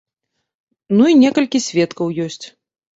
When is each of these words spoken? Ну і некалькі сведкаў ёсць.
Ну 0.97 1.03
і 1.13 1.19
некалькі 1.23 1.65
сведкаў 1.69 2.07
ёсць. 2.29 2.45